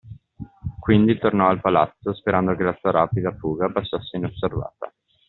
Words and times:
Quindi 0.79 1.19
tornò 1.19 1.49
al 1.49 1.61
palazzo, 1.61 2.15
sperando 2.15 2.55
che 2.55 2.63
la 2.63 2.75
sua 2.81 2.89
rapida 2.89 3.35
fuga 3.37 3.69
passasse 3.71 4.17
inosservata. 4.17 4.91